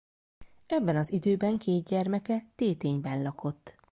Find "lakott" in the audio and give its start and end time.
3.21-3.75